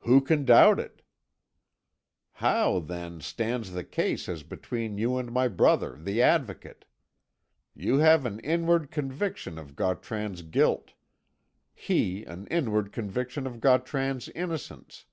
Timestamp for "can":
0.20-0.44